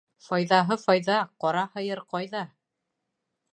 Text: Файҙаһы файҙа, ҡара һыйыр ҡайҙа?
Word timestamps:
Файҙаһы 0.27 0.77
файҙа, 0.83 1.17
ҡара 1.45 1.63
һыйыр 1.75 2.03
ҡайҙа? 2.17 2.45